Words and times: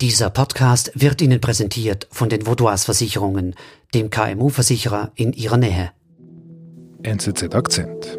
Dieser 0.00 0.30
Podcast 0.30 0.92
wird 0.94 1.20
Ihnen 1.20 1.42
präsentiert 1.42 2.08
von 2.10 2.30
den 2.30 2.46
Vaudois 2.46 2.78
Versicherungen, 2.84 3.54
dem 3.92 4.08
KMU-Versicherer 4.08 5.12
in 5.14 5.34
Ihrer 5.34 5.58
Nähe. 5.58 5.92
NZZ 7.02 7.54
Akzent. 7.54 8.18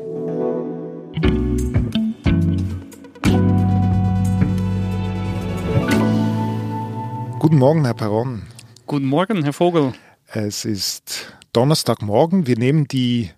Guten 7.39 7.57
Morgen, 7.57 7.85
Herr 7.85 7.95
Perron. 7.95 8.43
Guten 8.85 9.07
Morgen, 9.07 9.41
Herr 9.41 9.53
Vogel. 9.53 9.93
Es 10.27 10.65
ist 10.65 11.33
Donnerstagmorgen. 11.51 12.45
Wir 12.45 12.59
nehmen 12.59 12.87
die 12.87 13.31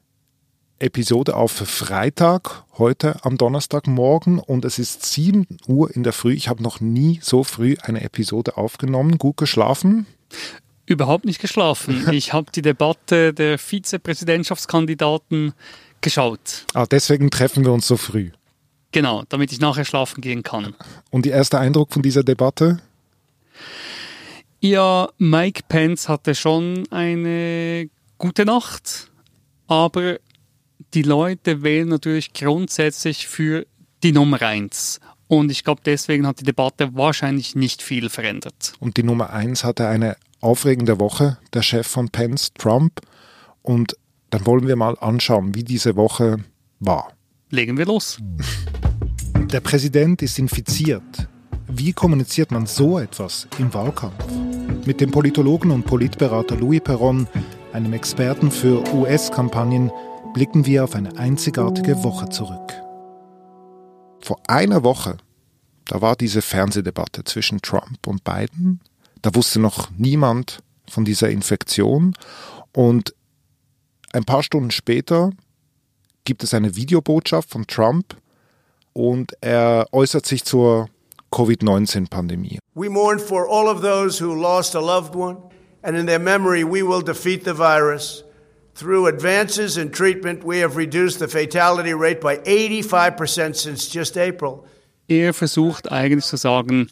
Episode 0.83 1.37
auf 1.37 1.53
Freitag, 1.53 2.65
heute 2.77 3.23
am 3.23 3.37
Donnerstagmorgen 3.37 4.37
und 4.37 4.65
es 4.65 4.79
ist 4.79 5.05
7 5.05 5.47
Uhr 5.65 5.95
in 5.95 6.03
der 6.03 6.11
Früh. 6.11 6.33
Ich 6.33 6.49
habe 6.49 6.61
noch 6.61 6.81
nie 6.81 7.19
so 7.23 7.45
früh 7.45 7.77
eine 7.81 8.03
Episode 8.03 8.57
aufgenommen. 8.57 9.17
Gut 9.17 9.37
geschlafen? 9.37 10.05
Überhaupt 10.85 11.23
nicht 11.23 11.39
geschlafen. 11.39 12.05
Ich 12.11 12.33
habe 12.33 12.51
die 12.51 12.61
Debatte 12.61 13.33
der 13.33 13.57
Vizepräsidentschaftskandidaten 13.57 15.53
geschaut. 16.01 16.65
Ah, 16.73 16.85
deswegen 16.85 17.31
treffen 17.31 17.63
wir 17.63 17.71
uns 17.71 17.87
so 17.87 17.95
früh. 17.95 18.31
Genau, 18.91 19.23
damit 19.29 19.53
ich 19.53 19.61
nachher 19.61 19.85
schlafen 19.85 20.19
gehen 20.19 20.43
kann. 20.43 20.75
Und 21.11 21.25
der 21.25 21.31
erste 21.31 21.59
Eindruck 21.59 21.93
von 21.93 22.01
dieser 22.01 22.23
Debatte? 22.23 22.81
Ja, 24.59 25.07
Mike 25.17 25.61
Pence 25.69 26.09
hatte 26.09 26.35
schon 26.35 26.83
eine 26.91 27.89
gute 28.17 28.43
Nacht, 28.43 29.09
aber 29.67 30.17
die 30.93 31.01
Leute 31.01 31.63
wählen 31.63 31.89
natürlich 31.89 32.33
grundsätzlich 32.33 33.27
für 33.27 33.65
die 34.03 34.11
Nummer 34.11 34.41
eins. 34.41 34.99
Und 35.27 35.49
ich 35.49 35.63
glaube, 35.63 35.81
deswegen 35.85 36.27
hat 36.27 36.39
die 36.39 36.43
Debatte 36.43 36.93
wahrscheinlich 36.93 37.55
nicht 37.55 37.81
viel 37.81 38.09
verändert. 38.09 38.73
Und 38.79 38.97
die 38.97 39.03
Nummer 39.03 39.31
eins 39.31 39.63
hatte 39.63 39.87
eine 39.87 40.17
aufregende 40.41 40.99
Woche, 40.99 41.37
der 41.53 41.63
Chef 41.63 41.87
von 41.87 42.09
Pence, 42.09 42.53
Trump. 42.53 43.01
Und 43.61 43.97
dann 44.29 44.45
wollen 44.45 44.67
wir 44.67 44.75
mal 44.75 44.97
anschauen, 44.99 45.55
wie 45.55 45.63
diese 45.63 45.95
Woche 45.95 46.43
war. 46.79 47.13
Legen 47.49 47.77
wir 47.77 47.85
los. 47.85 48.17
Der 49.51 49.61
Präsident 49.61 50.21
ist 50.21 50.37
infiziert. 50.37 51.27
Wie 51.67 51.93
kommuniziert 51.93 52.51
man 52.51 52.65
so 52.65 52.99
etwas 52.99 53.47
im 53.57 53.73
Wahlkampf? 53.73 54.25
Mit 54.85 55.01
dem 55.01 55.11
Politologen 55.11 55.71
und 55.71 55.85
Politberater 55.85 56.57
Louis 56.57 56.81
Perron, 56.81 57.27
einem 57.71 57.93
Experten 57.93 58.51
für 58.51 58.83
US-Kampagnen, 58.93 59.91
blicken 60.33 60.65
wir 60.65 60.83
auf 60.83 60.95
eine 60.95 61.17
einzigartige 61.17 62.03
Woche 62.03 62.27
zurück. 62.29 62.73
Vor 64.21 64.39
einer 64.47 64.83
Woche, 64.83 65.17
da 65.85 66.01
war 66.01 66.15
diese 66.15 66.41
Fernsehdebatte 66.41 67.23
zwischen 67.23 67.61
Trump 67.61 68.07
und 68.07 68.23
Biden. 68.23 68.81
Da 69.21 69.35
wusste 69.35 69.59
noch 69.59 69.89
niemand 69.97 70.59
von 70.89 71.05
dieser 71.05 71.29
Infektion. 71.29 72.15
Und 72.73 73.13
ein 74.11 74.23
paar 74.23 74.43
Stunden 74.43 74.71
später 74.71 75.31
gibt 76.23 76.43
es 76.43 76.53
eine 76.53 76.75
Videobotschaft 76.75 77.49
von 77.49 77.67
Trump 77.67 78.15
und 78.93 79.33
er 79.41 79.87
äußert 79.91 80.25
sich 80.25 80.43
zur 80.43 80.89
COVID-19-Pandemie. 81.31 82.59
We 82.75 82.89
mourn 82.89 83.19
for 83.19 83.47
all 83.49 83.67
of 83.67 83.81
those 83.81 84.23
who 84.23 84.33
lost 84.33 84.75
a 84.75 84.79
loved 84.79 85.15
one, 85.15 85.37
and 85.81 85.97
in 85.97 86.05
their 86.05 86.19
memory 86.19 86.63
we 86.63 86.81
will 86.83 87.03
defeat 87.03 87.43
the 87.43 87.53
virus. 87.53 88.22
Through 88.75 89.07
advances 89.07 89.77
in 89.77 89.91
treatment, 89.91 90.43
we 90.43 90.59
have 90.59 90.75
reduced 90.75 91.19
the 91.19 91.27
fatality 91.27 91.93
rate 91.93 92.19
by 92.19 92.37
85% 92.37 93.55
since 93.55 93.87
just 93.87 94.17
April. 94.17 94.65
Er 95.07 95.33
versucht 95.33 95.91
eigentlich 95.91 96.25
zu 96.25 96.37
sagen, 96.37 96.89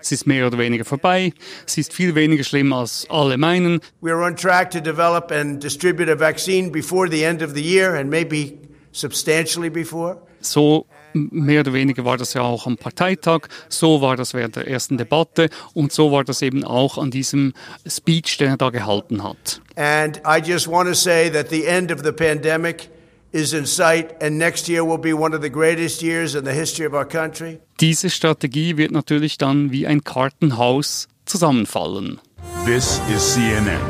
es 0.00 0.12
ist 0.12 0.26
mehr 0.26 0.46
oder 0.46 0.58
weniger 0.58 0.84
vorbei, 0.84 1.32
es 1.66 1.76
ist 1.76 1.92
viel 1.92 2.14
weniger 2.14 2.44
schlimm 2.44 2.72
als 2.72 3.06
alle 3.10 3.36
meinen. 3.36 3.80
We 4.00 4.10
are 4.10 4.22
on 4.22 4.36
track 4.36 4.70
to 4.70 4.80
develop 4.80 5.30
and 5.30 5.62
distribute 5.62 6.08
a 6.08 6.16
vaccine 6.18 6.70
before 6.70 7.10
the 7.10 7.24
end 7.24 7.42
of 7.42 7.54
the 7.54 7.62
year 7.62 7.96
and 7.96 8.08
maybe 8.08 8.58
substantially 8.92 9.68
before. 9.68 10.18
So 10.40 10.86
mehr 11.12 11.60
oder 11.60 11.72
weniger 11.72 12.04
war 12.04 12.16
das 12.16 12.34
ja 12.34 12.42
auch 12.42 12.66
am 12.66 12.76
Parteitag, 12.76 13.48
so 13.68 14.00
war 14.00 14.16
das 14.16 14.34
während 14.34 14.56
der 14.56 14.68
ersten 14.68 14.98
Debatte 14.98 15.48
und 15.74 15.92
so 15.92 16.12
war 16.12 16.24
das 16.24 16.42
eben 16.42 16.64
auch 16.64 16.98
an 16.98 17.10
diesem 17.10 17.52
Speech, 17.86 18.38
den 18.38 18.48
er 18.50 18.56
da 18.56 18.70
gehalten 18.70 19.22
hat. 19.22 19.60
And 19.76 20.20
I 20.26 20.40
just 20.44 20.68
want 20.68 20.88
to 20.88 20.94
say 20.94 21.30
that 21.30 21.50
the 21.50 21.64
end 21.64 21.92
of 21.92 22.02
the 22.02 22.12
pandemic 22.12 22.90
is 23.32 23.52
in 23.52 23.66
sight 23.66 24.20
and 24.22 24.38
next 24.38 24.68
year 24.68 24.84
will 24.84 24.98
be 24.98 25.14
one 25.14 25.34
of 25.34 25.42
the 25.42 25.50
greatest 25.50 26.02
years 26.02 26.34
in 26.34 26.44
the 26.44 26.52
history 26.52 26.86
of 26.86 26.94
our 26.94 27.06
country. 27.06 27.58
Diese 27.80 28.10
Strategie 28.10 28.76
wird 28.76 28.90
natürlich 28.90 29.38
dann 29.38 29.70
wie 29.70 29.86
ein 29.86 30.02
Kartenhaus 30.02 31.08
zusammenfallen. 31.26 32.20
This 32.64 33.00
is 33.14 33.34
CNN, 33.34 33.80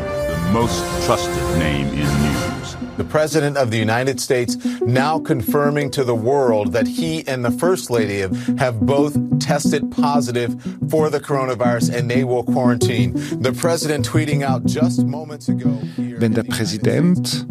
most 0.52 0.82
trusted 1.04 1.58
name 1.58 1.88
in 1.88 2.06
news. 2.22 2.76
The 2.96 3.04
President 3.04 3.56
of 3.56 3.70
the 3.70 3.78
United 3.78 4.18
States 4.20 4.56
now 4.80 5.20
confirming 5.20 5.90
to 5.92 6.02
the 6.02 6.14
world 6.14 6.72
that 6.72 6.88
he 6.88 7.26
and 7.28 7.44
the 7.44 7.50
First 7.50 7.90
Lady 7.90 8.22
have 8.58 8.80
both 8.80 9.14
tested 9.38 9.90
positive 9.90 10.60
for 10.90 11.08
the 11.08 11.20
coronavirus 11.20 11.94
and 11.94 12.10
they 12.10 12.24
will 12.24 12.42
quarantine. 12.42 13.12
The 13.40 13.52
President 13.52 14.08
tweeting 14.08 14.42
out 14.42 14.64
just 14.66 15.04
moments 15.04 15.48
ago. 15.48 15.78
Wenn 15.96 16.34
der 16.34 16.42
Präsident 16.42 17.46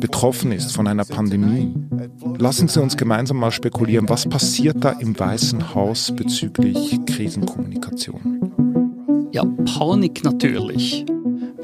betroffen 0.00 0.50
ist 0.50 0.72
von 0.72 0.88
einer 0.88 1.04
Pandemie, 1.04 1.74
lassen 2.38 2.66
Sie 2.66 2.82
uns 2.82 2.96
gemeinsam 2.96 3.36
mal 3.36 3.52
spekulieren, 3.52 4.08
was 4.08 4.26
passiert 4.28 4.82
da 4.82 4.90
im 4.90 5.18
Weißen 5.18 5.74
Haus 5.74 6.12
bezüglich 6.14 6.98
Krisenkommunikation? 7.06 8.50
Ja, 9.30 9.44
Panik 9.64 10.24
natürlich 10.24 11.04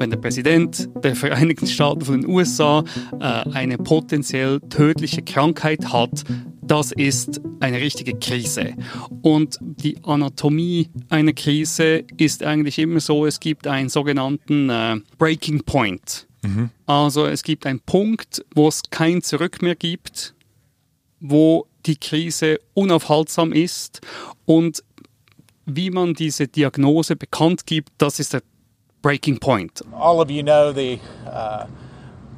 wenn 0.01 0.09
der 0.09 0.17
Präsident 0.17 0.89
der 1.03 1.15
Vereinigten 1.15 1.67
Staaten 1.67 2.01
von 2.01 2.21
den 2.21 2.29
USA 2.29 2.83
äh, 3.19 3.23
eine 3.51 3.77
potenziell 3.77 4.59
tödliche 4.61 5.21
Krankheit 5.21 5.93
hat, 5.93 6.23
das 6.63 6.91
ist 6.91 7.39
eine 7.59 7.79
richtige 7.79 8.17
Krise. 8.17 8.73
Und 9.21 9.59
die 9.61 10.03
Anatomie 10.03 10.89
einer 11.09 11.33
Krise 11.33 12.03
ist 12.17 12.41
eigentlich 12.43 12.79
immer 12.79 12.99
so, 12.99 13.27
es 13.27 13.39
gibt 13.39 13.67
einen 13.67 13.89
sogenannten 13.89 14.71
äh, 14.71 14.97
Breaking 15.19 15.61
Point. 15.63 16.27
Mhm. 16.41 16.71
Also 16.87 17.27
es 17.27 17.43
gibt 17.43 17.67
einen 17.67 17.81
Punkt, 17.81 18.43
wo 18.55 18.69
es 18.69 18.81
kein 18.89 19.21
Zurück 19.21 19.61
mehr 19.61 19.75
gibt, 19.75 20.33
wo 21.19 21.67
die 21.85 21.95
Krise 21.95 22.59
unaufhaltsam 22.73 23.53
ist 23.53 24.01
und 24.45 24.83
wie 25.67 25.91
man 25.91 26.15
diese 26.15 26.47
Diagnose 26.47 27.15
bekannt 27.15 27.67
gibt, 27.67 27.89
das 27.99 28.19
ist 28.19 28.33
der 28.33 28.41
breaking 29.01 29.39
point. 29.39 29.81
All 29.93 30.21
of 30.21 30.29
you 30.29 30.43
know 30.43 30.71
the 30.71 30.99
uh, 31.27 31.67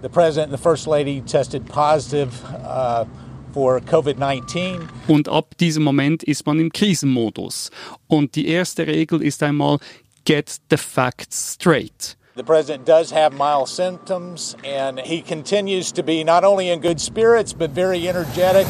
the 0.01 0.09
president 0.09 0.51
and 0.51 0.53
the 0.53 0.61
first 0.61 0.87
lady 0.87 1.21
tested 1.21 1.65
positive 1.65 2.43
uh, 2.65 3.05
for 3.53 3.79
COVID-19. 3.79 4.87
Und 5.07 5.29
ab 5.29 5.57
diesem 5.59 5.83
Moment 5.83 6.23
ist 6.23 6.45
man 6.45 6.59
im 6.59 6.71
Krisenmodus. 6.71 7.69
Und 8.07 8.35
die 8.35 8.47
erste 8.47 8.87
Regel 8.87 9.21
ist 9.21 9.43
einmal 9.43 9.79
get 10.25 10.59
the 10.69 10.77
facts 10.77 11.53
straight. 11.53 12.15
The 12.35 12.43
president 12.43 12.85
does 12.85 13.11
have 13.11 13.31
mild 13.33 13.67
symptoms 13.67 14.55
and 14.65 14.99
he 14.99 15.21
continues 15.21 15.91
to 15.91 16.01
be 16.01 16.23
not 16.23 16.43
only 16.43 16.69
in 16.69 16.81
good 16.81 16.99
spirits 16.99 17.53
but 17.53 17.69
very 17.71 18.07
energetic. 18.07 18.65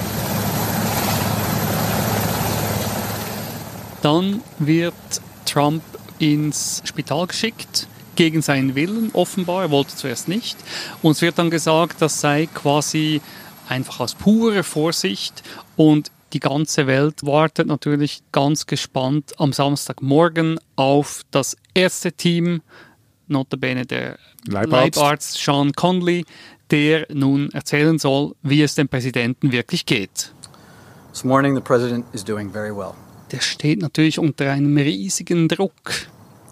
Dann 4.01 4.43
wird 4.59 4.93
Trump 5.45 5.81
ins 6.23 6.81
Spital 6.85 7.27
geschickt, 7.27 7.87
gegen 8.15 8.41
seinen 8.41 8.75
Willen 8.75 9.11
offenbar, 9.13 9.63
er 9.63 9.71
wollte 9.71 9.95
zuerst 9.95 10.27
nicht. 10.27 10.57
Uns 11.01 11.21
wird 11.21 11.37
dann 11.39 11.49
gesagt, 11.49 12.01
das 12.01 12.21
sei 12.21 12.47
quasi 12.53 13.21
einfach 13.67 13.99
aus 13.99 14.15
purer 14.15 14.63
Vorsicht 14.63 15.43
und 15.75 16.11
die 16.33 16.39
ganze 16.39 16.87
Welt 16.87 17.25
wartet 17.25 17.67
natürlich 17.67 18.23
ganz 18.31 18.65
gespannt 18.65 19.33
am 19.37 19.53
Samstagmorgen 19.53 20.59
auf 20.75 21.21
das 21.31 21.55
erste 21.73 22.11
Team, 22.11 22.61
notabene 23.27 23.85
der 23.85 24.17
Leibarzt. 24.47 24.95
Leibarzt 24.95 25.33
Sean 25.43 25.71
Conley, 25.73 26.25
der 26.71 27.05
nun 27.13 27.51
erzählen 27.51 27.99
soll, 27.99 28.35
wie 28.41 28.61
es 28.63 28.75
dem 28.75 28.87
Präsidenten 28.87 29.51
wirklich 29.51 29.85
geht. 29.85 30.33
This 31.11 31.23
morning 31.23 31.55
the 31.55 31.61
president 31.61 32.05
is 32.13 32.23
doing 32.23 32.51
very 32.51 32.75
well. 32.75 32.93
Der 33.31 33.39
steht 33.39 33.81
natürlich 33.81 34.17
unter 34.17 34.51
einem 34.51 34.75
riesigen 34.77 35.47
Druck. 35.47 35.73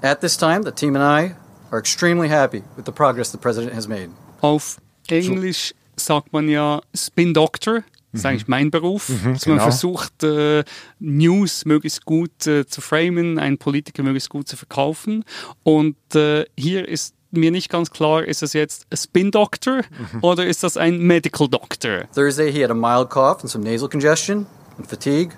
At 0.04 0.22
this 0.22 0.36
time, 0.36 0.64
the 0.64 0.72
team 0.72 0.96
and 0.96 1.04
I 1.04 1.36
are 1.72 1.80
extremely 1.80 2.28
happy 2.28 2.64
with 2.76 2.86
the 2.86 2.92
progress 2.92 3.32
the 3.32 3.38
president 3.38 3.74
has 3.74 3.88
made. 3.88 4.10
Auf 4.42 4.78
Englisch 5.08 5.74
sagt 5.96 6.34
man 6.34 6.50
ja 6.50 6.82
Spin 6.96 7.34
Doctor. 7.34 7.84
Das 8.12 8.20
ist 8.20 8.24
mhm. 8.24 8.30
eigentlich 8.30 8.48
mein 8.48 8.72
Beruf. 8.72 9.10
Mhm, 9.10 9.34
also 9.34 9.50
man 9.50 9.60
genau. 9.60 9.64
versucht, 9.64 10.24
äh, 10.24 10.64
News 11.00 11.66
möglichst 11.66 12.04
gut 12.06 12.48
äh, 12.48 12.66
zu 12.66 12.82
framen, 12.82 13.40
einen 13.40 13.58
Politiker 13.58 14.04
möglichst 14.04 14.30
gut 14.30 14.48
zu 14.48 14.58
verkaufen. 14.58 15.24
Und 15.64 15.96
äh, 16.16 16.46
hier 16.58 16.88
ist 16.88 17.14
mir 17.30 17.52
nicht 17.52 17.70
ganz 17.70 17.92
klar, 17.92 18.26
ist 18.26 18.42
das 18.42 18.54
jetzt 18.54 18.86
ein 18.90 18.98
Spin 18.98 19.32
Doctor 19.32 19.78
mhm. 19.78 20.24
oder 20.24 20.46
ist 20.46 20.64
das 20.64 20.78
ein 20.78 20.98
Medical 21.00 21.48
Doctor? 21.48 22.06
Thursday 22.14 22.52
he 22.52 22.64
had 22.64 22.72
a 22.72 22.74
mild 22.74 23.10
cough 23.10 23.42
and 23.42 23.50
some 23.50 23.64
nasal 23.64 23.88
congestion 23.88 24.46
and 24.78 24.88
fatigue. 24.88 25.38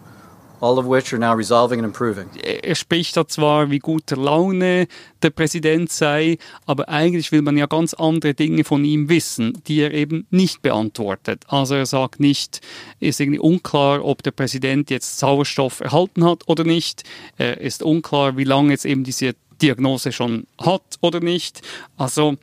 All 0.63 0.79
of 0.79 0.85
which 0.85 1.11
are 1.11 1.19
now 1.19 1.33
resolving 1.33 1.79
and 1.79 1.85
improving. 1.85 2.29
Er 2.41 2.75
spricht 2.75 3.17
da 3.17 3.27
zwar, 3.27 3.69
wie 3.69 3.79
guter 3.79 4.15
Laune 4.15 4.87
der 5.21 5.29
Präsident 5.29 5.91
sei, 5.91 6.37
aber 6.65 6.87
eigentlich 6.87 7.33
will 7.33 7.41
man 7.41 7.57
ja 7.57 7.65
ganz 7.65 7.93
andere 7.93 8.33
Dinge 8.33 8.63
von 8.63 8.85
ihm 8.85 9.09
wissen, 9.09 9.61
die 9.67 9.81
er 9.81 9.93
eben 9.93 10.25
nicht 10.29 10.61
beantwortet. 10.61 11.43
Also 11.49 11.75
er 11.75 11.85
sagt 11.85 12.21
nicht, 12.21 12.61
ist 13.01 13.19
irgendwie 13.19 13.41
unklar, 13.41 14.05
ob 14.05 14.23
der 14.23 14.31
Präsident 14.31 14.89
jetzt 14.89 15.19
Sauerstoff 15.19 15.81
erhalten 15.81 16.23
hat 16.23 16.47
oder 16.47 16.63
nicht. 16.63 17.03
Er 17.37 17.59
ist 17.59 17.83
unklar, 17.83 18.37
wie 18.37 18.45
lange 18.45 18.71
jetzt 18.71 18.85
eben 18.85 19.03
diese 19.03 19.35
Diagnose 19.61 20.13
schon 20.13 20.47
hat 20.61 20.97
oder 21.01 21.19
nicht. 21.19 21.61
Also 21.97 22.37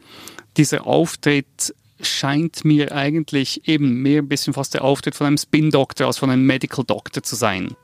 dieser 0.59 0.87
Auftritt 0.87 1.75
scheint 2.03 2.67
mir 2.67 2.93
eigentlich 2.93 3.67
eben 3.67 4.03
mehr 4.03 4.21
ein 4.21 4.29
bisschen 4.29 4.53
fast 4.53 4.75
der 4.75 4.85
Auftritt 4.85 5.15
von 5.15 5.27
einem 5.27 5.39
Spin-Doktor 5.39 6.07
als 6.07 6.19
von 6.19 6.29
einem 6.29 6.45
Medical 6.45 6.85
Doctor 6.85 7.23
zu 7.23 7.35
sein. 7.35 7.75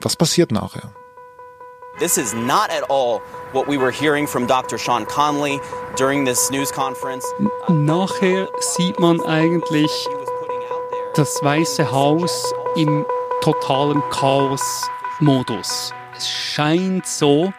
Was 0.00 0.16
passiert 0.16 0.52
nachher? 0.52 0.92
This 1.98 2.18
is 2.18 2.34
not 2.34 2.70
at 2.70 2.82
all 2.90 3.22
what 3.52 3.66
we 3.66 3.78
were 3.78 3.90
hearing 3.90 4.26
from 4.26 4.46
Dr. 4.46 4.76
Sean 4.76 5.06
Conley 5.06 5.58
during 5.96 6.26
this 6.26 6.50
news 6.50 6.70
conference. 6.70 7.24
Nachher 7.68 8.48
sieht 8.60 9.00
man 9.00 9.20
eigentlich 9.22 9.90
das 11.14 11.42
Weiße 11.42 11.90
Haus 11.90 12.52
im 12.76 13.06
totalen 13.40 14.02
Chaos-Modus. 14.10 15.92
Es 16.14 16.28
scheint 16.28 17.06
so, 17.06 17.52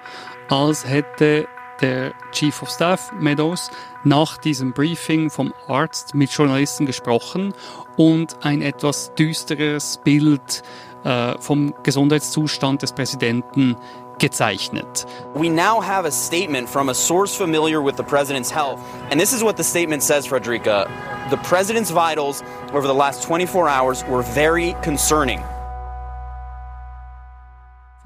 als 0.49 0.85
hätte 0.85 1.47
der 1.81 2.13
Chief 2.31 2.61
of 2.61 2.69
Staff 2.69 3.11
Meadows 3.13 3.71
nach 4.03 4.37
diesem 4.37 4.73
Briefing 4.73 5.31
vom 5.31 5.53
Arzt 5.67 6.13
mit 6.13 6.29
Journalisten 6.29 6.85
gesprochen 6.85 7.53
und 7.95 8.45
ein 8.45 8.61
etwas 8.61 9.13
düsteres 9.15 9.99
Bild 10.03 10.61
äh, 11.03 11.35
vom 11.39 11.73
Gesundheitszustand 11.83 12.81
des 12.81 12.93
Präsidenten 12.93 13.75
gezeichnet. 14.19 15.05
We 15.35 15.49
now 15.49 15.81
have 15.81 16.05
a 16.05 16.11
statement 16.11 16.69
from 16.69 16.89
a 16.89 16.93
source 16.93 17.35
familiar 17.35 17.83
with 17.83 17.97
the 17.97 18.03
president's 18.03 18.51
health. 18.51 18.79
And 19.11 19.19
this 19.19 19.33
is 19.33 19.43
what 19.43 19.57
the 19.57 19.63
statement 19.63 20.03
says, 20.03 20.25
Frederica. 20.25 20.89
The 21.29 21.37
president's 21.37 21.91
vitals 21.91 22.43
over 22.73 22.87
the 22.87 22.95
last 22.95 23.23
24 23.23 23.67
hours 23.69 24.03
were 24.07 24.23
very 24.23 24.75
concerning. 24.81 25.41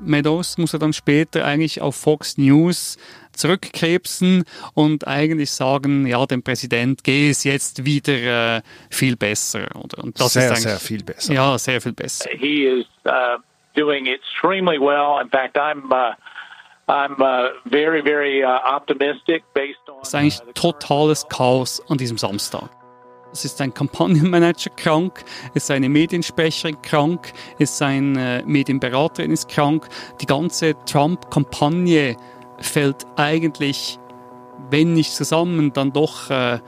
Meadows 0.04 0.58
muss 0.58 0.74
er 0.74 0.80
dann 0.80 0.94
später 0.94 1.46
eigentlich 1.46 1.80
auf 1.82 1.96
Fox 1.96 2.38
News 2.38 2.98
zurückkrebsen 3.33 4.44
und 4.74 5.07
eigentlich 5.07 5.51
sagen, 5.51 6.06
ja, 6.07 6.25
dem 6.25 6.44
Präsident 6.44 7.04
geht 7.04 7.31
es 7.31 7.44
jetzt 7.44 7.86
wieder 7.86 8.57
äh, 8.57 8.62
viel 8.89 9.16
besser. 9.16 9.68
Oder? 9.75 10.04
Und 10.04 10.19
das 10.19 10.33
sehr, 10.33 10.51
ist 10.51 10.62
sehr 10.62 10.80
viel 10.80 11.04
besser. 11.04 11.33
Ja, 11.33 11.57
sehr 11.57 11.81
viel 11.81 11.94
besser. 11.94 12.30
He 12.31 12.66
is 12.66 12.86
uh, 13.06 13.38
doing 13.75 14.07
extremely 14.07 14.80
well. 14.80 15.22
In 15.22 15.30
fact, 15.30 15.57
I'm 15.57 15.92
uh, 15.92 16.13
I'm 16.88 17.22
uh, 17.22 17.50
very, 17.66 18.01
very 18.01 18.44
uh, 18.44 18.60
optimistic 18.66 19.44
based 19.54 19.80
on. 19.88 20.01
Es 20.01 20.10
ist 20.10 20.16
eigentlich 20.16 20.42
totales 20.54 21.25
Chaos 21.30 21.81
an 21.89 21.98
diesem 21.98 22.18
Samstag. 22.18 22.69
Es 23.33 23.45
ist 23.45 23.62
ein 23.62 23.74
Kampagnenmanager 23.74 24.72
krank, 24.75 25.24
es 25.54 25.63
ist 25.63 25.72
eine 25.72 25.88
Mediensprecherin 25.88 26.81
krank, 26.81 27.31
es 27.60 27.72
ist 27.72 27.81
eine 27.81 28.44
Medienberaterin 28.45 29.31
ist 29.31 29.48
krank. 29.48 29.88
Die 30.19 30.25
ganze 30.25 30.75
Trump-Kampagne 30.86 32.18
fällt 32.62 33.06
eigentlich, 33.16 34.00
wenn 34.69 34.94
nicht 34.94 35.13
zusammen, 35.13 35.74
dann 35.74 35.92
doch 35.92 36.30
äh, 36.30 36.60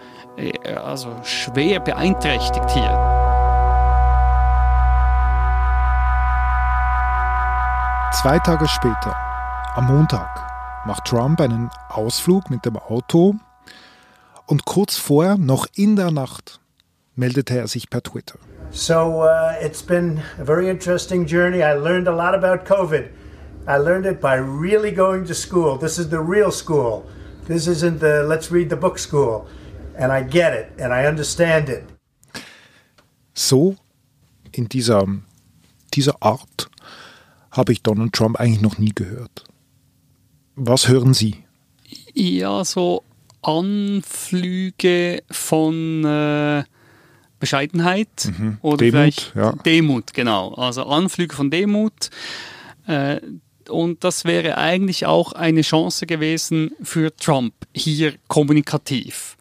also 0.84 1.10
schwer 1.24 1.80
beeinträchtigt 1.80 2.70
hier. 2.72 3.24
Zwei 8.22 8.40
Tage 8.40 8.68
später, 8.68 9.16
am 9.76 9.88
Montag, 9.88 10.30
macht 10.86 11.06
Trump 11.06 11.42
einen 11.42 11.70
Ausflug 11.90 12.50
mit 12.50 12.66
dem 12.66 12.78
Auto 12.78 13.36
und 14.46 14.66
kurz 14.66 14.98
vorher, 14.98 15.38
noch 15.38 15.68
in 15.76 15.96
der 15.96 16.12
Nacht, 16.12 16.60
meldete 17.16 17.58
er 17.58 17.68
sich 17.68 17.90
per 17.90 18.02
Twitter. 18.02 18.40
So 18.72 19.24
uh, 19.24 19.54
it's 19.62 19.84
been 19.84 20.20
a 20.40 20.44
very 20.44 20.70
interesting 20.70 21.26
journey. 21.26 21.62
I 21.62 21.74
learned 21.74 22.08
a 22.08 22.12
lot 22.12 22.34
about 22.34 22.66
COVID. 22.66 23.10
I 23.68 23.78
learned 23.78 24.06
it 24.06 24.20
by 24.20 24.36
really 24.36 24.92
going 24.92 25.26
to 25.28 25.34
school. 25.34 25.78
This 25.78 25.98
is 25.98 26.10
the 26.10 26.20
real 26.20 26.52
school. 26.52 27.04
This 27.48 27.68
isn't 27.68 28.00
the 28.00 28.24
let's 28.28 28.52
read 28.52 28.70
the 28.70 28.76
book 28.76 28.98
school. 29.00 29.46
And 29.98 30.12
I 30.12 30.24
get 30.24 30.54
it 30.54 30.72
and 30.82 30.92
I 30.94 31.06
understand 31.08 31.70
it. 31.70 31.84
So, 33.34 33.76
in 34.52 34.68
dieser, 34.68 35.06
dieser 35.94 36.16
Art, 36.22 36.70
habe 37.52 37.72
ich 37.72 37.82
Donald 37.84 38.14
Trump 38.14 38.40
eigentlich 38.40 38.62
noch 38.62 38.78
nie 38.80 38.92
gehört. 38.94 39.44
Was 40.56 40.88
hören 40.88 41.14
Sie? 41.14 41.44
Ja, 42.14 42.64
so 42.66 43.04
Anflüge 43.42 45.24
von 45.32 46.04
äh, 46.06 46.64
Bescheidenheit 47.40 48.08
Mhm. 48.38 48.58
oder 48.62 48.78
Demut, 48.78 48.92
vielleicht 48.92 49.36
ja. 49.36 49.52
Demut, 49.66 50.14
genau. 50.14 50.54
Also 50.56 50.84
Anflüge 50.86 51.36
von 51.36 51.50
Demut. 51.52 52.10
Äh, 52.88 53.20
und 53.70 54.04
das 54.04 54.26
wäre 54.26 54.58
eigentlich 54.58 55.06
auch 55.06 55.34
eine 55.34 55.62
Chance 55.62 56.06
gewesen 56.06 56.72
für 56.82 57.16
Trump 57.16 57.54
hier 57.74 58.14
kommunikativ. 58.28 59.38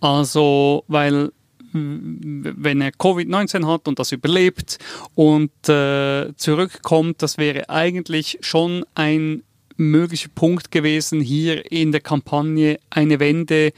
Also, 0.00 0.84
weil 0.88 1.32
wenn 1.72 2.80
er 2.80 2.90
Covid-19 2.90 3.66
hat 3.66 3.88
und 3.88 3.98
das 3.98 4.12
überlebt 4.12 4.78
und 5.14 5.50
äh, 5.68 6.34
zurückkommt, 6.36 7.22
das 7.22 7.38
wäre 7.38 7.68
eigentlich 7.68 8.38
schon 8.40 8.84
ein 8.94 9.42
möglicher 9.76 10.30
Punkt 10.34 10.70
gewesen, 10.70 11.20
hier 11.20 11.70
in 11.70 11.92
der 11.92 12.00
Kampagne 12.00 12.78
eine 12.90 13.20
Wende 13.20 13.72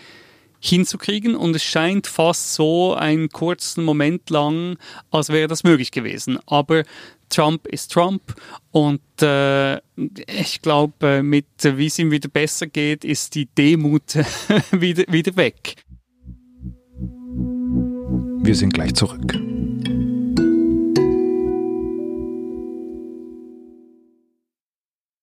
hinzukriegen 0.60 1.36
und 1.36 1.54
es 1.54 1.62
scheint 1.62 2.06
fast 2.06 2.54
so 2.54 2.94
einen 2.94 3.28
kurzen 3.28 3.84
Moment 3.84 4.30
lang, 4.30 4.76
als 5.10 5.28
wäre 5.28 5.48
das 5.48 5.64
möglich 5.64 5.90
gewesen. 5.90 6.38
Aber 6.46 6.82
Trump 7.28 7.66
ist 7.66 7.92
Trump 7.92 8.34
und 8.70 9.00
äh, 9.20 9.76
ich 10.26 10.62
glaube, 10.62 11.22
mit 11.22 11.64
äh, 11.64 11.76
wie 11.76 11.86
es 11.86 11.98
ihm 11.98 12.10
wieder 12.10 12.28
besser 12.28 12.66
geht, 12.66 13.04
ist 13.04 13.34
die 13.34 13.46
Demut 13.46 14.14
wieder, 14.72 15.04
wieder 15.08 15.36
weg. 15.36 15.76
Wir 18.40 18.54
sind 18.54 18.72
gleich 18.72 18.94
zurück. 18.94 19.34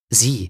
Sie, 0.10 0.50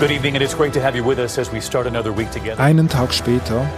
Good 0.00 0.12
evening, 0.12 0.36
and 0.36 0.44
it's 0.44 0.54
great 0.54 0.72
to 0.74 0.80
have 0.80 0.94
you 0.94 1.02
with 1.02 1.18
us 1.18 1.38
as 1.38 1.50
we 1.50 1.60
start 1.60 1.88
another 1.88 2.12
week 2.12 2.30
together. 2.30 2.62
Einen 2.62 2.88
Tag 2.88 3.12
später, 3.12 3.68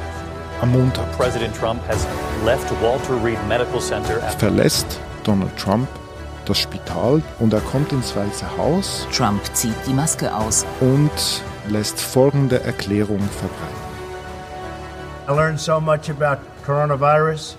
am 0.61 0.71
Montag, 0.71 1.11
President 1.17 1.55
Trump 1.55 1.83
has 1.87 2.05
left 2.45 2.71
Walter 2.83 3.15
Reed 3.15 3.39
Medical 3.49 3.81
Center 3.81 4.21
verlässt 4.39 5.00
Donald 5.25 5.57
Trump 5.57 5.89
das 6.45 6.59
Spital 6.59 7.23
und 7.39 7.55
er 7.55 7.62
kommt 7.62 7.93
ins 7.93 8.15
Weiße 8.15 8.45
Haus 8.59 9.07
Trump 9.11 9.41
zieht 9.55 9.75
die 9.87 9.95
Maske 9.95 10.31
aus. 10.35 10.67
und 10.81 11.11
lässt 11.71 11.99
folgende 11.99 12.62
Erklärung 12.65 13.21
verbreiten. 13.21 13.91
I 15.27 15.33
learned 15.33 15.59
so 15.59 15.81
much 15.81 16.11
about 16.11 16.43
coronavirus. 16.67 17.57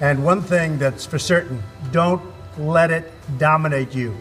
And 0.00 0.24
one 0.24 0.42
thing 0.42 0.78
that's 0.78 1.04
for 1.04 1.18
certain 1.18 1.60
don't 1.92 2.20
let 2.56 2.92
it 2.92 3.06
dominate 3.40 3.96
you. 3.96 4.12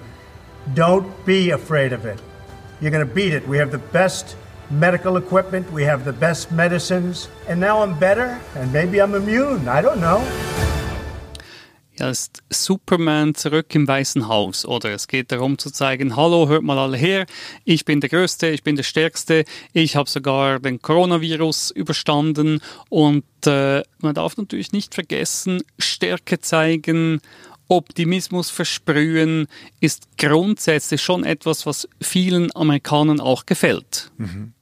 Don't 0.73 1.05
be 1.23 1.51
afraid 1.51 1.93
of 1.93 2.03
it. 2.03 2.19
You're 2.83 2.91
going 2.91 3.07
to 3.07 3.15
beat 3.15 3.33
it. 3.33 3.47
We 3.47 3.59
have 3.59 3.71
the 3.71 3.77
best 3.77 4.35
medical 4.69 5.15
equipment, 5.15 5.71
we 5.71 5.85
have 5.85 6.03
the 6.03 6.11
best 6.11 6.51
medicines, 6.51 7.29
and 7.47 7.57
now 7.57 7.81
I'm 7.81 7.97
better, 7.97 8.37
and 8.55 8.73
maybe 8.73 9.01
I'm 9.01 9.15
immune. 9.15 9.69
I 9.69 9.81
don't 9.81 10.01
know. 10.01 10.21
Ja, 11.97 12.09
ist 12.09 12.43
Superman 12.49 13.35
zurück 13.35 13.73
im 13.73 13.87
Weißen 13.87 14.27
Haus, 14.27 14.65
oder? 14.65 14.89
Es 14.89 15.07
geht 15.07 15.31
darum 15.31 15.57
zu 15.57 15.71
zeigen, 15.71 16.17
hallo, 16.17 16.49
hört 16.49 16.63
mal 16.63 16.77
alle 16.77 16.97
her, 16.97 17.25
ich 17.63 17.85
bin 17.85 18.01
der 18.01 18.09
Größte, 18.09 18.49
ich 18.49 18.63
bin 18.63 18.75
der 18.75 18.83
Stärkste, 18.83 19.45
ich 19.71 19.95
habe 19.95 20.09
sogar 20.09 20.59
den 20.59 20.81
Coronavirus 20.81 21.71
überstanden 21.71 22.59
und 22.89 23.23
äh, 23.45 23.83
man 23.99 24.13
darf 24.13 24.35
natürlich 24.35 24.73
nicht 24.73 24.93
vergessen, 24.93 25.61
Stärke 25.79 26.41
zeigen 26.41 27.21
Optimismus 27.67 28.49
versprühen, 28.49 29.47
ist 29.79 30.17
grundsätzlich 30.17 31.01
schon 31.01 31.23
etwas, 31.23 31.65
was 31.65 31.87
vielen 32.01 32.55
Amerikanern 32.55 33.19
auch 33.19 33.45
gefällt. 33.45 34.11
Mhm. 34.17 34.53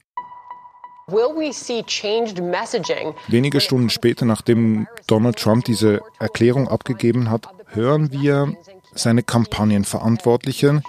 Wenige 3.28 3.60
Stunden 3.60 3.90
später, 3.90 4.24
nachdem 4.24 4.86
Donald 5.06 5.36
Trump 5.36 5.64
diese 5.64 6.00
Erklärung 6.20 6.68
abgegeben 6.68 7.28
hat, 7.28 7.48
hören 7.66 8.12
wir 8.12 8.56
seine 8.94 9.22
Kampagnenverantwortliche 9.22 10.82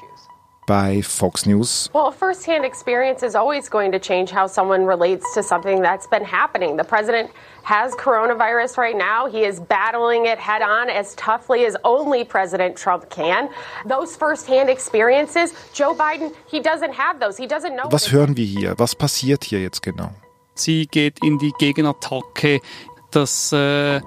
bei 0.65 1.01
Fox 1.01 1.46
News. 1.46 1.89
Well, 1.93 2.12
first-hand 2.12 2.65
experience 2.65 3.24
is 3.24 3.36
always 3.36 3.70
going 3.70 3.91
to 3.91 4.00
change 4.00 4.32
how 4.32 4.48
someone 4.48 4.86
relates 4.86 5.34
to 5.34 5.43
something 5.43 5.82
that's 5.82 6.08
been 6.08 6.24
happening. 6.24 6.77
The 6.77 6.84
president 6.84 7.32
has 7.63 7.93
coronavirus 7.96 8.77
right 8.77 8.96
now. 8.96 9.27
He 9.27 9.46
is 9.46 9.60
battling 9.60 10.25
it 10.25 10.38
head 10.38 10.62
on 10.62 10.89
as 10.89 11.15
toughly 11.15 11.65
as 11.65 11.75
only 11.84 12.24
President 12.24 12.75
Trump 12.75 13.10
can. 13.10 13.50
Those 13.86 14.15
first-hand 14.15 14.70
experiences, 14.70 15.53
Joe 15.74 15.93
Biden, 15.96 16.34
he 16.48 16.60
doesn't 16.60 16.93
have 16.93 17.20
those. 17.20 17.38
He 17.38 17.48
doesn't 17.48 17.75
know. 17.75 17.89
Was 17.89 18.12
hören 18.12 18.36
wir 18.36 18.46
hier? 18.46 18.77
Was 18.77 18.96
passiert 18.96 19.43
hier 19.43 19.62
jetzt 19.62 19.82
genau? 19.82 20.12
Sie 20.55 20.86
geht 20.86 21.24
in 21.24 21.39
die 21.39 21.51
Gegenattacke, 21.58 22.60
dass 23.12 23.51
äh, 23.53 24.01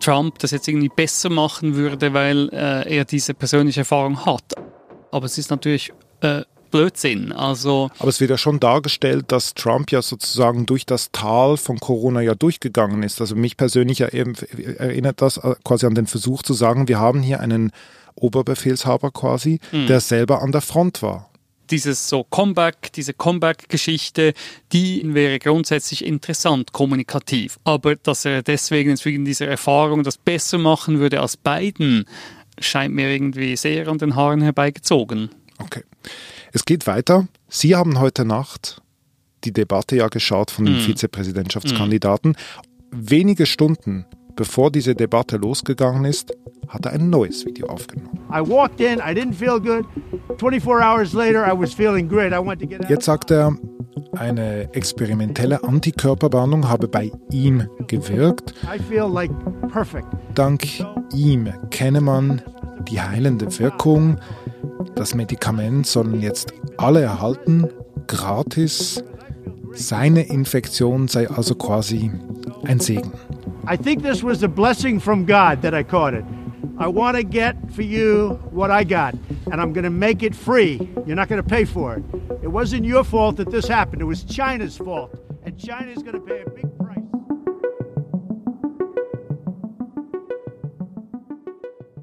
Trump 0.00 0.38
das 0.40 0.50
jetzt 0.50 0.68
irgendwie 0.68 0.88
besser 0.88 1.30
machen 1.30 1.74
würde, 1.74 2.12
weil 2.12 2.48
äh, 2.52 2.96
er 2.96 3.04
diese 3.04 3.34
persönliche 3.34 3.80
Erfahrung 3.80 4.24
hat. 4.24 4.55
Aber 5.16 5.26
es 5.26 5.38
ist 5.38 5.50
natürlich 5.50 5.92
äh, 6.20 6.42
Blödsinn. 6.70 7.32
Also 7.32 7.90
Aber 7.98 8.08
es 8.08 8.20
wird 8.20 8.30
ja 8.30 8.38
schon 8.38 8.60
dargestellt, 8.60 9.26
dass 9.28 9.54
Trump 9.54 9.90
ja 9.90 10.02
sozusagen 10.02 10.66
durch 10.66 10.84
das 10.84 11.10
Tal 11.10 11.56
von 11.56 11.78
Corona 11.78 12.20
ja 12.20 12.34
durchgegangen 12.34 13.02
ist. 13.02 13.20
Also 13.20 13.34
mich 13.34 13.56
persönlich 13.56 14.00
erinnert 14.00 15.22
das 15.22 15.38
äh, 15.38 15.54
quasi 15.64 15.86
an 15.86 15.94
den 15.94 16.06
Versuch 16.06 16.42
zu 16.42 16.52
sagen, 16.52 16.86
wir 16.88 16.98
haben 16.98 17.22
hier 17.22 17.40
einen 17.40 17.72
Oberbefehlshaber 18.14 19.10
quasi, 19.10 19.58
mhm. 19.72 19.86
der 19.86 20.00
selber 20.00 20.42
an 20.42 20.52
der 20.52 20.60
Front 20.60 21.02
war 21.02 21.30
dieses 21.70 22.08
so 22.08 22.24
Comeback, 22.24 22.92
diese 22.92 23.12
Comeback-Geschichte, 23.12 24.34
die 24.72 25.02
wäre 25.14 25.38
grundsätzlich 25.38 26.04
interessant, 26.04 26.72
kommunikativ. 26.72 27.58
Aber 27.64 27.96
dass 27.96 28.24
er 28.24 28.42
deswegen 28.42 28.96
wegen 29.04 29.24
dieser 29.24 29.48
Erfahrung 29.48 30.02
das 30.02 30.16
besser 30.16 30.58
machen 30.58 30.98
würde 30.98 31.20
als 31.20 31.36
Biden, 31.36 32.06
scheint 32.60 32.94
mir 32.94 33.10
irgendwie 33.10 33.56
sehr 33.56 33.88
an 33.88 33.98
den 33.98 34.14
Haaren 34.16 34.42
herbeigezogen. 34.42 35.30
Okay. 35.58 35.82
Es 36.52 36.64
geht 36.64 36.86
weiter. 36.86 37.28
Sie 37.48 37.74
haben 37.74 37.98
heute 37.98 38.24
Nacht 38.24 38.82
die 39.44 39.52
Debatte 39.52 39.96
ja 39.96 40.08
geschaut 40.08 40.50
von 40.50 40.64
dem 40.64 40.78
mm. 40.78 40.80
Vizepräsidentschaftskandidaten. 40.80 42.32
Mm. 42.32 42.36
Wenige 42.90 43.46
Stunden 43.46 44.06
bevor 44.36 44.70
diese 44.70 44.94
Debatte 44.94 45.38
losgegangen 45.38 46.04
ist, 46.04 46.36
hat 46.68 46.86
er 46.86 46.92
ein 46.92 47.10
neues 47.10 47.44
Video 47.44 47.66
aufgenommen. 47.68 48.18
Jetzt 52.88 53.04
sagt 53.06 53.30
er, 53.30 53.56
eine 54.12 54.72
experimentelle 54.74 55.62
Antikörperwarnung 55.64 56.68
habe 56.68 56.88
bei 56.88 57.12
ihm 57.30 57.68
gewirkt. 57.86 58.54
Dank 60.34 60.64
ihm 61.14 61.52
kenne 61.70 62.00
man 62.00 62.42
die 62.88 63.00
heilende 63.00 63.58
Wirkung. 63.58 64.18
Das 64.94 65.14
Medikament 65.14 65.86
sollen 65.86 66.20
jetzt 66.20 66.52
alle 66.78 67.02
erhalten, 67.02 67.68
gratis. 68.06 69.02
Seine 69.72 70.22
Infektion 70.22 71.08
sei 71.08 71.28
also 71.28 71.54
quasi 71.54 72.10
ein 72.64 72.80
Segen. 72.80 73.12
I 73.68 73.76
think 73.76 74.04
this 74.04 74.22
was 74.22 74.44
a 74.44 74.48
blessing 74.48 75.00
from 75.00 75.24
God 75.24 75.62
that 75.62 75.74
I 75.74 75.82
caught 75.82 76.14
it. 76.14 76.24
I 76.78 76.86
want 76.86 77.16
to 77.16 77.24
get 77.24 77.56
for 77.72 77.82
you 77.82 78.38
what 78.52 78.70
I 78.70 78.84
got, 78.84 79.14
and 79.50 79.60
I'm 79.60 79.72
going 79.72 79.82
to 79.82 79.90
make 79.90 80.22
it 80.22 80.36
free. 80.36 80.78
You're 81.04 81.16
not 81.16 81.28
going 81.28 81.42
to 81.42 81.48
pay 81.48 81.64
for 81.64 81.96
it. 81.96 82.04
It 82.44 82.52
wasn't 82.52 82.84
your 82.84 83.02
fault 83.02 83.38
that 83.38 83.50
this 83.50 83.66
happened, 83.66 84.02
it 84.02 84.04
was 84.04 84.22
China's 84.22 84.76
fault, 84.76 85.18
and 85.44 85.58
China's 85.58 86.00
going 86.04 86.14
to 86.14 86.20
pay 86.20 86.42
a 86.42 86.50
big 86.50 86.78
price. 86.78 87.02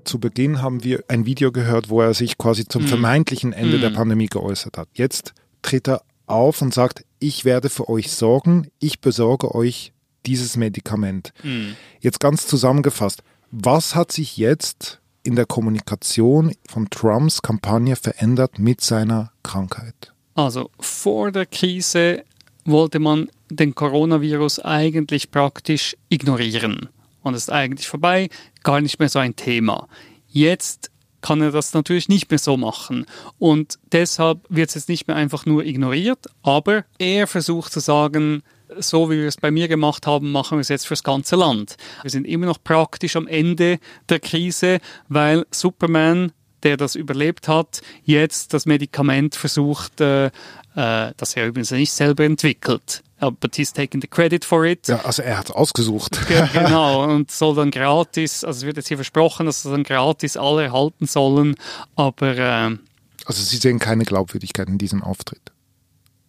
Zu 0.03 0.19
Beginn 0.19 0.61
haben 0.61 0.83
wir 0.83 1.05
ein 1.07 1.25
Video 1.25 1.53
gehört, 1.53 1.89
wo 1.89 2.01
er 2.01 2.13
sich 2.13 2.37
quasi 2.37 2.67
zum 2.67 2.83
mm. 2.83 2.87
vermeintlichen 2.87 3.53
Ende 3.53 3.77
mm. 3.77 3.81
der 3.81 3.89
Pandemie 3.91 4.27
geäußert 4.27 4.77
hat. 4.77 4.89
Jetzt 4.95 5.33
tritt 5.61 5.87
er 5.87 6.01
auf 6.27 6.61
und 6.61 6.73
sagt, 6.73 7.05
ich 7.19 7.45
werde 7.45 7.69
für 7.69 7.87
euch 7.87 8.11
sorgen, 8.11 8.67
ich 8.79 8.99
besorge 8.99 9.55
euch 9.55 9.92
dieses 10.25 10.57
Medikament. 10.57 11.33
Mhm. 11.43 11.75
Jetzt 11.99 12.19
ganz 12.19 12.47
zusammengefasst, 12.47 13.23
was 13.51 13.95
hat 13.95 14.11
sich 14.11 14.37
jetzt 14.37 14.99
in 15.23 15.35
der 15.35 15.45
Kommunikation 15.45 16.53
von 16.69 16.89
Trumps 16.89 17.41
Kampagne 17.41 17.95
verändert 17.95 18.59
mit 18.59 18.81
seiner 18.81 19.31
Krankheit? 19.43 20.13
Also 20.35 20.69
vor 20.79 21.31
der 21.31 21.45
Krise 21.45 22.23
wollte 22.65 22.99
man 22.99 23.29
den 23.49 23.75
Coronavirus 23.75 24.59
eigentlich 24.59 25.31
praktisch 25.31 25.95
ignorieren. 26.09 26.89
Und 27.21 27.35
es 27.35 27.43
ist 27.43 27.51
eigentlich 27.51 27.87
vorbei, 27.87 28.29
gar 28.63 28.81
nicht 28.81 28.99
mehr 28.99 29.09
so 29.09 29.19
ein 29.19 29.35
Thema. 29.35 29.87
Jetzt 30.27 30.91
kann 31.21 31.41
er 31.41 31.51
das 31.51 31.73
natürlich 31.73 32.09
nicht 32.09 32.29
mehr 32.29 32.39
so 32.39 32.57
machen. 32.57 33.05
Und 33.39 33.79
deshalb 33.91 34.41
wird 34.49 34.69
es 34.69 34.75
jetzt 34.75 34.89
nicht 34.89 35.07
mehr 35.07 35.15
einfach 35.15 35.45
nur 35.45 35.65
ignoriert, 35.65 36.27
aber 36.41 36.83
er 36.99 37.27
versucht 37.27 37.71
zu 37.71 37.79
sagen, 37.79 38.43
so 38.79 39.09
wie 39.09 39.17
wir 39.17 39.27
es 39.27 39.37
bei 39.37 39.51
mir 39.51 39.67
gemacht 39.67 40.07
haben, 40.07 40.31
machen 40.31 40.57
wir 40.57 40.61
es 40.61 40.69
jetzt 40.69 40.87
fürs 40.87 41.03
ganze 41.03 41.35
Land. 41.35 41.77
Wir 42.01 42.11
sind 42.11 42.25
immer 42.25 42.45
noch 42.45 42.63
praktisch 42.63 43.15
am 43.15 43.27
Ende 43.27 43.79
der 44.09 44.19
Krise, 44.19 44.79
weil 45.09 45.45
Superman 45.51 46.31
der 46.63 46.77
das 46.77 46.95
überlebt 46.95 47.47
hat, 47.47 47.81
jetzt 48.03 48.53
das 48.53 48.65
Medikament 48.65 49.35
versucht, 49.35 50.01
äh, 50.01 50.27
äh, 50.27 50.31
das 50.75 51.35
er 51.35 51.47
übrigens 51.47 51.71
nicht 51.71 51.91
selber 51.91 52.23
entwickelt. 52.23 53.03
But 53.19 53.55
he's 53.55 53.71
taken 53.71 54.01
the 54.01 54.07
credit 54.07 54.43
for 54.43 54.65
it. 54.65 54.87
Ja, 54.89 54.99
also 55.05 55.21
er 55.21 55.37
hat 55.37 55.49
es 55.49 55.51
ausgesucht. 55.55 56.19
genau, 56.53 57.05
und 57.05 57.31
soll 57.31 57.55
dann 57.55 57.71
gratis, 57.71 58.43
also 58.43 58.59
es 58.59 58.65
wird 58.65 58.75
jetzt 58.75 58.89
hier 58.89 58.97
versprochen, 58.97 59.45
dass 59.45 59.63
es 59.63 59.71
dann 59.71 59.83
gratis 59.83 60.35
alle 60.35 60.63
erhalten 60.63 61.05
sollen, 61.05 61.55
aber... 61.95 62.37
Äh, 62.37 62.77
also 63.25 63.41
Sie 63.41 63.55
sehen 63.55 63.79
keine 63.79 64.03
Glaubwürdigkeit 64.03 64.67
in 64.67 64.77
diesem 64.77 65.01
Auftritt? 65.01 65.53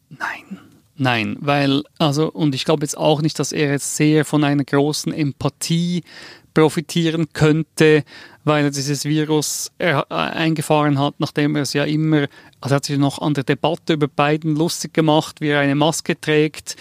Nein. 0.08 0.60
Nein, 0.96 1.36
weil, 1.40 1.82
also, 1.98 2.30
und 2.30 2.54
ich 2.54 2.64
glaube 2.64 2.84
jetzt 2.84 2.96
auch 2.96 3.20
nicht, 3.20 3.36
dass 3.38 3.52
er 3.52 3.72
jetzt 3.72 3.96
sehr 3.96 4.24
von 4.24 4.44
einer 4.44 4.64
großen 4.64 5.12
Empathie 5.12 6.02
profitieren 6.54 7.26
könnte, 7.32 8.04
weil 8.44 8.66
er 8.66 8.70
dieses 8.70 9.04
Virus 9.04 9.72
eingefahren 10.08 11.00
hat, 11.00 11.14
nachdem 11.18 11.56
er 11.56 11.62
es 11.62 11.72
ja 11.72 11.82
immer, 11.82 12.28
also 12.60 12.76
hat 12.76 12.84
sich 12.84 12.96
noch 12.96 13.20
an 13.20 13.34
der 13.34 13.42
Debatte 13.42 13.94
über 13.94 14.06
Biden 14.06 14.54
lustig 14.54 14.94
gemacht, 14.94 15.40
wie 15.40 15.48
er 15.48 15.58
eine 15.60 15.74
Maske 15.74 16.20
trägt. 16.20 16.76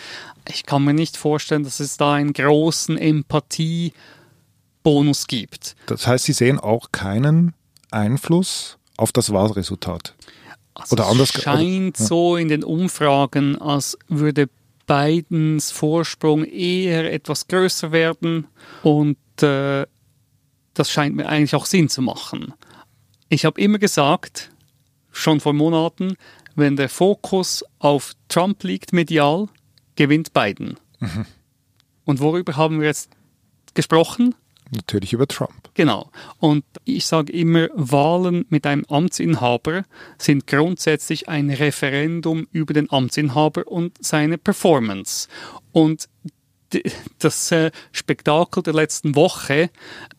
Ich 0.48 0.68
kann 0.68 0.84
mir 0.84 0.94
nicht 0.94 1.18
vorstellen, 1.18 1.64
dass 1.64 1.80
es 1.80 1.98
da 1.98 2.14
einen 2.14 2.34
großen 2.34 3.00
Empathiebonus 3.00 5.26
gibt. 5.26 5.76
Das 5.88 6.06
heißt, 6.06 6.26
Sie 6.26 6.34
sehen 6.34 6.60
auch 6.60 6.92
keinen 6.92 7.56
Einfluss 7.90 8.78
auf 8.98 9.12
das 9.12 9.34
Wahlresultat? 9.34 10.14
Also 10.76 10.94
oder 10.94 11.08
anders. 11.08 11.34
Es 11.36 11.42
scheint 11.42 11.96
oder, 11.96 12.04
ja. 12.04 12.08
so 12.08 12.36
in 12.36 12.48
den 12.48 12.64
Umfragen, 12.64 13.62
als 13.62 13.98
würde 14.08 14.50
Bidens 14.86 15.72
Vorsprung 15.72 16.44
eher 16.44 17.12
etwas 17.12 17.48
größer 17.48 17.92
werden 17.92 18.48
und 18.82 19.18
äh, 19.42 19.86
das 20.74 20.90
scheint 20.90 21.16
mir 21.16 21.28
eigentlich 21.30 21.56
auch 21.56 21.66
Sinn 21.66 21.90
zu 21.90 22.02
machen. 22.02 22.54
Ich 23.30 23.46
habe 23.46 23.62
immer 23.62 23.78
gesagt, 23.78 24.52
schon 25.12 25.40
vor 25.40 25.54
Monaten, 25.54 26.18
wenn 26.56 26.76
der 26.76 26.90
Fokus 26.90 27.64
auf 27.80 28.14
Trump 28.28 28.64
liegt 28.64 28.94
medial, 28.94 29.48
gewinnt 29.96 30.34
Biden. 30.34 30.78
Mhm. 31.00 31.26
Und 32.06 32.20
worüber 32.20 32.58
haben 32.58 32.80
wir 32.80 32.88
jetzt 32.88 33.10
gesprochen? 33.74 34.36
Natürlich 34.76 35.14
über 35.14 35.28
Trump. 35.28 35.70
Genau. 35.74 36.10
Und 36.40 36.64
ich 36.84 37.06
sage 37.06 37.32
immer, 37.34 37.68
Wahlen 37.74 38.46
mit 38.50 38.66
einem 38.66 38.86
Amtsinhaber 38.90 39.86
sind 40.18 40.48
grundsätzlich 40.48 41.30
ein 41.30 41.50
Referendum 41.50 42.48
über 42.52 42.74
den 42.74 42.92
Amtsinhaber 42.92 43.68
und 43.68 43.94
seine 44.04 44.38
Performance. 44.38 45.28
Und 45.72 46.08
das 47.20 47.52
äh, 47.52 47.72
Spektakel 47.92 48.64
der 48.64 48.74
letzten 48.74 49.16
Woche 49.16 49.70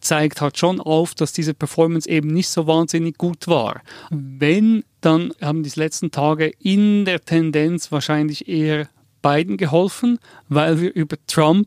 zeigt 0.01 0.41
halt 0.41 0.59
schon 0.59 0.81
auf, 0.81 1.15
dass 1.15 1.33
diese 1.33 1.55
Performance 1.55 2.09
eben 2.09 2.29
nicht 2.29 2.49
so 2.49 2.67
wahnsinnig 2.67 3.19
gut 3.19 3.49
war. 3.49 3.83
Wenn, 4.11 4.85
dann 5.01 5.33
haben 5.41 5.63
die 5.63 5.73
letzten 5.75 6.11
Tage 6.11 6.53
in 6.61 7.05
der 7.05 7.21
Tendenz 7.25 7.91
wahrscheinlich 7.91 8.49
eher 8.49 8.89
beiden 9.25 9.57
geholfen, 9.57 10.19
weil 10.51 10.83
wir 10.83 10.95
über 10.95 11.17
Trump 11.27 11.67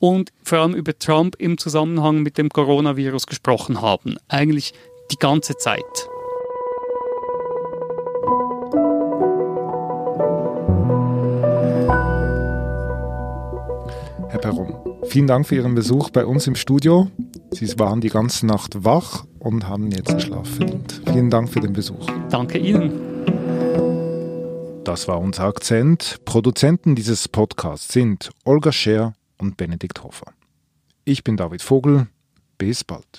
und 0.00 0.32
vor 0.42 0.58
allem 0.58 0.74
über 0.74 0.98
Trump 0.98 1.36
im 1.38 1.56
Zusammenhang 1.56 2.24
mit 2.24 2.36
dem 2.36 2.48
Coronavirus 2.48 3.28
gesprochen 3.28 3.80
haben. 3.80 4.16
Eigentlich 4.26 4.74
die 5.12 5.16
ganze 5.16 5.56
Zeit. 5.56 5.84
Herr 14.28 14.40
Perron, 14.40 14.74
vielen 15.04 15.28
Dank 15.28 15.46
für 15.46 15.54
Ihren 15.54 15.76
Besuch 15.76 16.10
bei 16.10 16.26
uns 16.26 16.48
im 16.48 16.56
Studio. 16.56 17.06
Sie 17.52 17.78
waren 17.78 18.00
die 18.00 18.10
ganze 18.10 18.46
Nacht 18.46 18.84
wach 18.84 19.24
und 19.38 19.68
haben 19.68 19.92
jetzt 19.92 20.20
Schlaf 20.20 20.48
verdient. 20.48 21.00
Vielen 21.12 21.30
Dank 21.30 21.48
für 21.50 21.60
den 21.60 21.72
Besuch. 21.72 22.04
Danke 22.30 22.58
Ihnen. 22.58 22.92
Das 24.86 25.08
war 25.08 25.18
unser 25.18 25.42
Akzent. 25.42 26.20
Produzenten 26.24 26.94
dieses 26.94 27.26
Podcasts 27.26 27.92
sind 27.92 28.30
Olga 28.44 28.70
Scher 28.70 29.14
und 29.36 29.56
Benedikt 29.56 30.04
Hofer. 30.04 30.32
Ich 31.04 31.24
bin 31.24 31.36
David 31.36 31.60
Vogel. 31.60 32.06
Bis 32.56 32.84
bald. 32.84 33.18